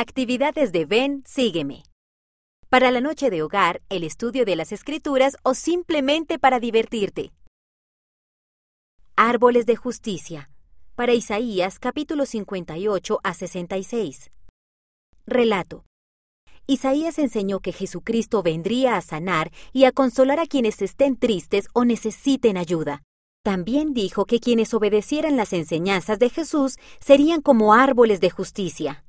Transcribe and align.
Actividades 0.00 0.70
de 0.70 0.84
Ven, 0.84 1.24
sígueme. 1.26 1.82
Para 2.68 2.92
la 2.92 3.00
noche 3.00 3.30
de 3.30 3.42
hogar, 3.42 3.82
el 3.88 4.04
estudio 4.04 4.44
de 4.44 4.54
las 4.54 4.70
escrituras 4.70 5.36
o 5.42 5.54
simplemente 5.54 6.38
para 6.38 6.60
divertirte. 6.60 7.32
Árboles 9.16 9.66
de 9.66 9.74
justicia. 9.74 10.50
Para 10.94 11.14
Isaías 11.14 11.80
capítulo 11.80 12.26
58 12.26 13.18
a 13.24 13.34
66. 13.34 14.30
Relato. 15.26 15.84
Isaías 16.68 17.18
enseñó 17.18 17.58
que 17.58 17.72
Jesucristo 17.72 18.44
vendría 18.44 18.96
a 18.96 19.00
sanar 19.00 19.50
y 19.72 19.82
a 19.82 19.90
consolar 19.90 20.38
a 20.38 20.46
quienes 20.46 20.80
estén 20.80 21.16
tristes 21.16 21.66
o 21.72 21.84
necesiten 21.84 22.56
ayuda. 22.56 23.02
También 23.42 23.94
dijo 23.94 24.26
que 24.26 24.38
quienes 24.38 24.74
obedecieran 24.74 25.36
las 25.36 25.52
enseñanzas 25.52 26.20
de 26.20 26.30
Jesús 26.30 26.76
serían 27.00 27.42
como 27.42 27.74
árboles 27.74 28.20
de 28.20 28.30
justicia. 28.30 29.04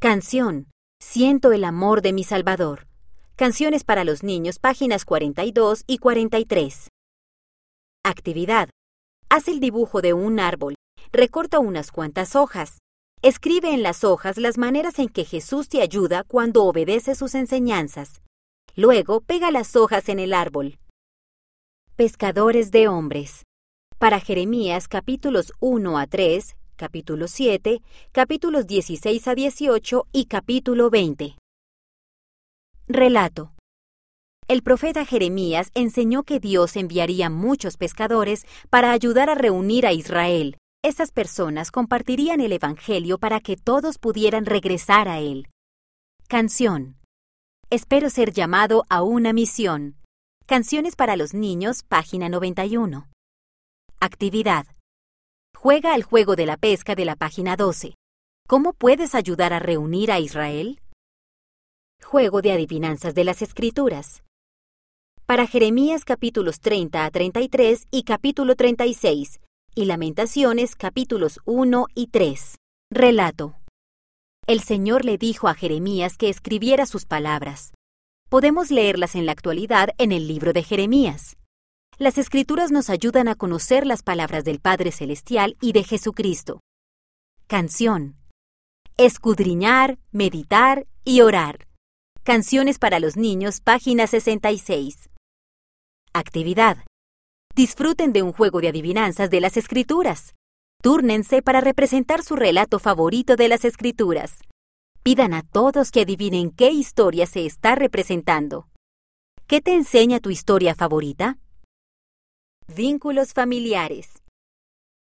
Canción. 0.00 0.70
Siento 1.02 1.50
el 1.50 1.64
amor 1.64 2.02
de 2.02 2.12
mi 2.12 2.22
Salvador. 2.22 2.86
Canciones 3.34 3.82
para 3.82 4.04
los 4.04 4.22
niños, 4.22 4.60
páginas 4.60 5.04
42 5.04 5.82
y 5.88 5.98
43. 5.98 6.86
Actividad. 8.04 8.70
Haz 9.28 9.48
el 9.48 9.58
dibujo 9.58 10.00
de 10.00 10.12
un 10.12 10.38
árbol. 10.38 10.76
Recorta 11.10 11.58
unas 11.58 11.90
cuantas 11.90 12.36
hojas. 12.36 12.78
Escribe 13.22 13.74
en 13.74 13.82
las 13.82 14.04
hojas 14.04 14.36
las 14.36 14.56
maneras 14.56 15.00
en 15.00 15.08
que 15.08 15.24
Jesús 15.24 15.68
te 15.68 15.82
ayuda 15.82 16.22
cuando 16.22 16.62
obedece 16.62 17.16
sus 17.16 17.34
enseñanzas. 17.34 18.22
Luego, 18.76 19.20
pega 19.20 19.50
las 19.50 19.74
hojas 19.74 20.08
en 20.08 20.20
el 20.20 20.32
árbol. 20.32 20.78
Pescadores 21.96 22.70
de 22.70 22.86
hombres. 22.86 23.42
Para 23.98 24.20
Jeremías 24.20 24.86
capítulos 24.86 25.52
1 25.58 25.98
a 25.98 26.06
3, 26.06 26.54
capítulo 26.78 27.26
7, 27.26 27.82
capítulos 28.12 28.68
16 28.68 29.26
a 29.26 29.34
18 29.34 30.06
y 30.12 30.26
capítulo 30.26 30.90
20. 30.90 31.36
Relato. 32.86 33.52
El 34.46 34.62
profeta 34.62 35.04
Jeremías 35.04 35.72
enseñó 35.74 36.22
que 36.22 36.38
Dios 36.38 36.76
enviaría 36.76 37.30
muchos 37.30 37.78
pescadores 37.78 38.46
para 38.70 38.92
ayudar 38.92 39.28
a 39.28 39.34
reunir 39.34 39.86
a 39.86 39.92
Israel. 39.92 40.56
Esas 40.84 41.10
personas 41.10 41.72
compartirían 41.72 42.40
el 42.40 42.52
Evangelio 42.52 43.18
para 43.18 43.40
que 43.40 43.56
todos 43.56 43.98
pudieran 43.98 44.46
regresar 44.46 45.08
a 45.08 45.18
él. 45.18 45.48
Canción. 46.28 46.96
Espero 47.70 48.08
ser 48.08 48.32
llamado 48.32 48.84
a 48.88 49.02
una 49.02 49.32
misión. 49.32 49.96
Canciones 50.46 50.94
para 50.94 51.16
los 51.16 51.34
niños, 51.34 51.82
página 51.82 52.28
91. 52.28 53.08
Actividad. 53.98 54.77
Juega 55.60 55.92
al 55.92 56.04
juego 56.04 56.36
de 56.36 56.46
la 56.46 56.56
pesca 56.56 56.94
de 56.94 57.04
la 57.04 57.16
página 57.16 57.56
12. 57.56 57.96
¿Cómo 58.46 58.74
puedes 58.74 59.16
ayudar 59.16 59.52
a 59.52 59.58
reunir 59.58 60.12
a 60.12 60.20
Israel? 60.20 60.80
Juego 62.00 62.42
de 62.42 62.52
adivinanzas 62.52 63.12
de 63.12 63.24
las 63.24 63.42
Escrituras. 63.42 64.22
Para 65.26 65.48
Jeremías 65.48 66.04
capítulos 66.04 66.60
30 66.60 67.04
a 67.04 67.10
33 67.10 67.88
y 67.90 68.04
capítulo 68.04 68.54
36, 68.54 69.40
y 69.74 69.86
Lamentaciones 69.86 70.76
capítulos 70.76 71.40
1 71.44 71.86
y 71.92 72.06
3. 72.06 72.54
Relato. 72.92 73.56
El 74.46 74.60
Señor 74.60 75.04
le 75.04 75.18
dijo 75.18 75.48
a 75.48 75.54
Jeremías 75.54 76.16
que 76.18 76.28
escribiera 76.28 76.86
sus 76.86 77.04
palabras. 77.04 77.72
Podemos 78.28 78.70
leerlas 78.70 79.16
en 79.16 79.26
la 79.26 79.32
actualidad 79.32 79.88
en 79.98 80.12
el 80.12 80.28
libro 80.28 80.52
de 80.52 80.62
Jeremías. 80.62 81.37
Las 82.00 82.16
escrituras 82.16 82.70
nos 82.70 82.90
ayudan 82.90 83.26
a 83.26 83.34
conocer 83.34 83.84
las 83.84 84.04
palabras 84.04 84.44
del 84.44 84.60
Padre 84.60 84.92
Celestial 84.92 85.56
y 85.60 85.72
de 85.72 85.82
Jesucristo. 85.82 86.60
Canción. 87.48 88.16
Escudriñar, 88.96 89.98
meditar 90.12 90.86
y 91.04 91.22
orar. 91.22 91.66
Canciones 92.22 92.78
para 92.78 93.00
los 93.00 93.16
niños, 93.16 93.60
página 93.60 94.06
66. 94.06 95.10
Actividad. 96.12 96.84
Disfruten 97.56 98.12
de 98.12 98.22
un 98.22 98.32
juego 98.32 98.60
de 98.60 98.68
adivinanzas 98.68 99.28
de 99.28 99.40
las 99.40 99.56
escrituras. 99.56 100.36
Túrnense 100.80 101.42
para 101.42 101.60
representar 101.60 102.22
su 102.22 102.36
relato 102.36 102.78
favorito 102.78 103.34
de 103.34 103.48
las 103.48 103.64
escrituras. 103.64 104.38
Pidan 105.02 105.34
a 105.34 105.42
todos 105.42 105.90
que 105.90 106.02
adivinen 106.02 106.52
qué 106.52 106.70
historia 106.70 107.26
se 107.26 107.44
está 107.44 107.74
representando. 107.74 108.68
¿Qué 109.48 109.60
te 109.60 109.74
enseña 109.74 110.20
tu 110.20 110.30
historia 110.30 110.76
favorita? 110.76 111.38
Vínculos 112.76 113.32
familiares. 113.32 114.22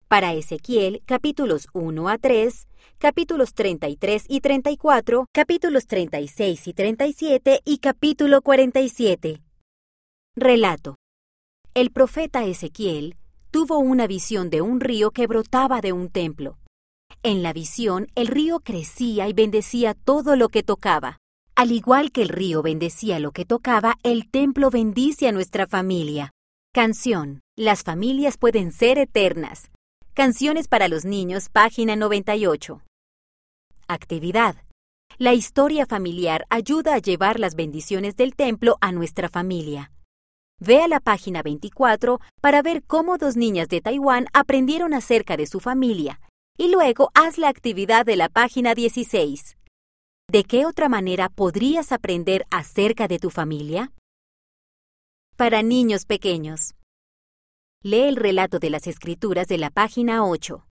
Para 0.07 0.35
Ezequiel, 0.35 1.03
capítulos 1.07 1.69
1 1.73 2.09
a 2.11 2.19
3, 2.19 2.69
capítulos 2.99 3.55
33 3.55 4.27
y 4.29 4.41
34, 4.43 5.27
capítulos 5.33 5.87
36 5.87 6.69
y 6.69 6.73
37 6.75 7.61
y 7.65 7.79
capítulo 7.79 8.43
47. 8.43 9.41
Relato. 10.37 10.97
El 11.73 11.91
profeta 11.91 12.45
Ezequiel 12.45 13.17
tuvo 13.51 13.79
una 13.79 14.07
visión 14.07 14.51
de 14.51 14.61
un 14.61 14.79
río 14.79 15.11
que 15.11 15.27
brotaba 15.27 15.81
de 15.81 15.95
un 15.95 16.11
templo. 16.11 16.59
En 17.23 17.43
la 17.43 17.55
visión, 17.55 18.09
el 18.15 18.27
río 18.27 18.61
crecía 18.61 19.27
y 19.27 19.33
bendecía 19.33 19.95
todo 19.95 20.37
lo 20.37 20.51
que 20.51 20.63
tocaba. 20.63 21.17
Al 21.57 21.73
igual 21.73 22.13
que 22.13 22.23
el 22.23 22.29
río 22.29 22.61
bendecía 22.61 23.19
lo 23.19 23.33
que 23.33 23.47
tocaba, 23.47 23.97
el 24.03 24.31
templo 24.31 24.69
bendice 24.69 25.29
a 25.29 25.33
nuestra 25.33 25.67
familia. 25.67 26.31
Canción. 26.79 27.41
Las 27.57 27.83
familias 27.83 28.37
pueden 28.37 28.71
ser 28.71 28.99
eternas. 28.99 29.73
Canciones 30.15 30.69
para 30.69 30.87
los 30.87 31.05
niños, 31.05 31.49
página 31.49 31.97
98. 31.97 32.83
Actividad. 33.89 34.55
La 35.19 35.35
historia 35.35 35.87
familiar 35.87 36.47
ayuda 36.51 36.95
a 36.95 36.99
llevar 36.99 37.41
las 37.41 37.57
bendiciones 37.57 38.15
del 38.15 38.37
templo 38.37 38.77
a 38.81 38.93
nuestra 38.93 39.29
familia. 39.29 39.91
Ve 40.61 40.81
a 40.81 40.87
la 40.87 41.01
página 41.01 41.43
24 41.43 42.21
para 42.41 42.63
ver 42.63 42.85
cómo 42.85 43.19
dos 43.19 43.37
niñas 43.37 43.67
de 43.67 43.81
Taiwán 43.81 44.27
aprendieron 44.33 44.95
acerca 44.95 45.37
de 45.37 45.49
su 45.49 45.59
familia 45.59 46.21
y 46.57 46.71
luego 46.71 47.11
haz 47.13 47.39
la 47.39 47.49
actividad 47.49 48.07
de 48.07 48.15
la 48.15 48.29
página 48.29 48.77
16. 48.77 49.57
¿De 50.31 50.45
qué 50.45 50.65
otra 50.65 50.89
manera 50.89 51.29
podrías 51.29 51.91
aprender 51.91 52.47
acerca 52.53 53.09
de 53.09 53.19
tu 53.19 53.31
familia? 53.31 53.91
Para 55.39 55.63
niños 55.63 56.05
pequeños. 56.05 56.75
Lee 57.85 58.09
el 58.09 58.17
relato 58.17 58.59
de 58.59 58.71
las 58.71 58.89
escrituras 58.89 59.47
de 59.47 59.57
la 59.57 59.71
página 59.71 60.27
8. 60.27 60.67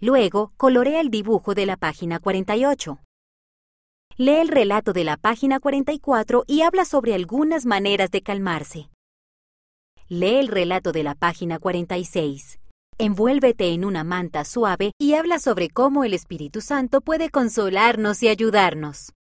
Luego, 0.00 0.52
colorea 0.56 1.00
el 1.00 1.08
dibujo 1.08 1.54
de 1.54 1.66
la 1.66 1.76
página 1.76 2.18
48. 2.18 2.98
Lee 4.16 4.40
el 4.40 4.48
relato 4.48 4.92
de 4.92 5.04
la 5.04 5.18
página 5.18 5.60
44 5.60 6.42
y 6.48 6.62
habla 6.62 6.84
sobre 6.84 7.14
algunas 7.14 7.64
maneras 7.64 8.10
de 8.10 8.22
calmarse. 8.22 8.90
Lee 10.08 10.38
el 10.40 10.48
relato 10.48 10.90
de 10.90 11.04
la 11.04 11.14
página 11.14 11.60
46. 11.60 12.58
Envuélvete 12.98 13.72
en 13.72 13.84
una 13.84 14.02
manta 14.02 14.44
suave 14.44 14.90
y 14.98 15.14
habla 15.14 15.38
sobre 15.38 15.70
cómo 15.70 16.02
el 16.02 16.12
Espíritu 16.12 16.60
Santo 16.60 17.02
puede 17.02 17.30
consolarnos 17.30 18.20
y 18.24 18.26
ayudarnos. 18.26 19.12